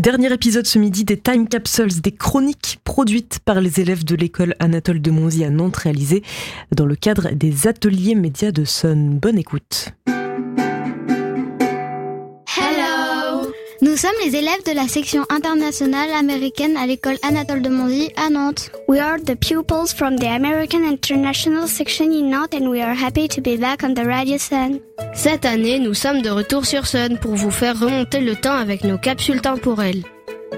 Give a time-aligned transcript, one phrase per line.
[0.00, 4.56] Dernier épisode ce midi des Time Capsules, des chroniques produites par les élèves de l'école
[4.58, 6.24] Anatole de Monzy à Nantes, réalisées
[6.72, 9.20] dans le cadre des ateliers médias de Sun.
[9.20, 9.94] Bonne écoute.
[14.04, 18.70] Sommes les élèves de la section internationale américaine à l'école Anatole de Monzy à Nantes.
[18.86, 23.28] We are the pupils from the American International section in Nantes and we are happy
[23.28, 24.80] to be back on the Radio Sun.
[25.14, 28.84] Cette année, nous sommes de retour sur Sun pour vous faire remonter le temps avec
[28.84, 30.02] nos capsules temporelles.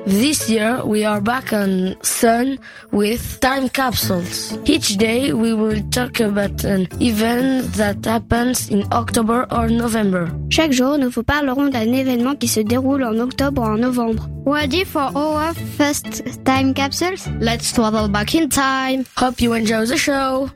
[0.04, 2.58] This year we are back on Sun
[2.92, 4.58] with time capsules.
[4.64, 10.28] Each day we will talk about an event that happens in October or November.
[10.50, 14.28] Chaque jour, nous vous parlerons d'un événement qui se déroule en octobre ou en novembre.
[14.44, 17.26] Ready for our first time capsules?
[17.40, 19.04] Let's travel back in time.
[19.16, 20.50] Hope you enjoy the show.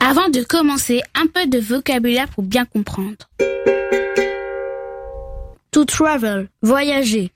[0.00, 3.28] Avant de commencer, un peu de vocabulaire pour bien comprendre.
[5.72, 7.30] To travel, voyager.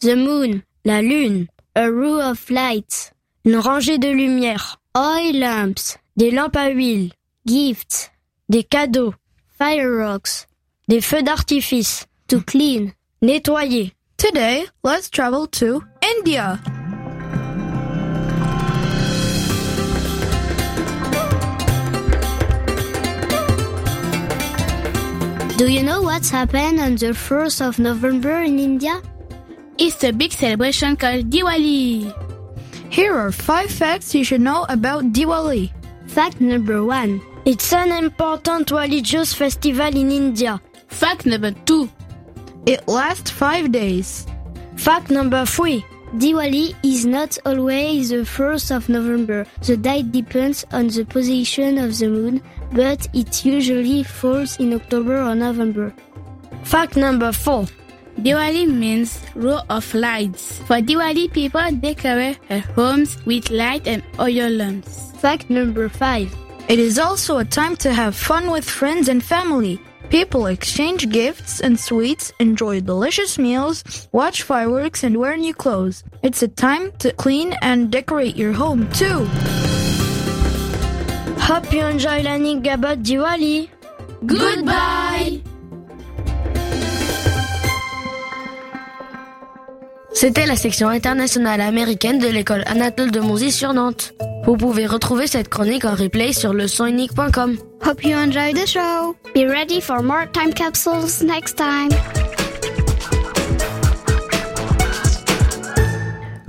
[0.00, 1.48] The moon, la lune.
[1.74, 3.12] A row of lights,
[3.46, 4.78] une rangée de lumière.
[4.94, 7.12] Oil lamps, des lampes à huile.
[7.46, 8.12] Gifts,
[8.48, 9.14] des cadeaux.
[9.58, 10.48] Fireworks,
[10.88, 12.06] des feux d'artifice.
[12.28, 12.92] To clean,
[13.22, 13.92] nettoyer.
[14.16, 15.82] Today, let's travel to
[16.18, 16.58] India.
[25.62, 29.00] Do you know what's happened on the 1st of November in India?
[29.78, 32.10] It's a big celebration called Diwali.
[32.90, 35.70] Here are five facts you should know about Diwali.
[36.08, 37.22] Fact number one.
[37.44, 40.60] It's an important religious festival in India.
[40.88, 41.88] Fact number two.
[42.66, 44.26] It lasts five days.
[44.74, 45.86] Fact number three.
[46.12, 49.46] Diwali is not always the 1st of November.
[49.62, 55.22] The date depends on the position of the moon, but it usually falls in October
[55.22, 55.94] or November.
[56.64, 57.64] Fact number four.
[58.20, 60.58] Diwali means row of lights.
[60.68, 65.12] For Diwali, people decorate their homes with light and oil lamps.
[65.16, 66.30] Fact number five.
[66.68, 69.80] It is also a time to have fun with friends and family.
[70.12, 73.82] People exchange gifts and sweets, enjoy delicious meals,
[74.12, 76.04] watch fireworks, and wear new clothes.
[76.22, 79.26] It's a time to clean and decorate your home too.
[81.38, 83.68] Hope you enjoy learning about Diwali.
[84.24, 85.42] Goodbye!
[90.12, 94.12] C'était la section internationale américaine de l'école Anatole de Monzy sur Nantes.
[94.44, 97.56] Vous pouvez retrouver cette chronique en replay sur leçonunique.com.
[97.84, 99.16] Hope you enjoy the show.
[99.34, 101.90] Be ready for more time capsules next time.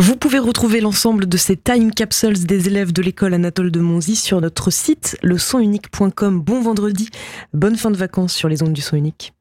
[0.06, 4.18] Vous pouvez retrouver l'ensemble de ces time capsules des élèves de l'école Anatole de Monzy
[4.18, 6.41] sur notre site leçonunique.com.
[6.41, 7.08] Bon vendredi,
[7.53, 9.34] bonne fin de vacances sur les ondes du son unique.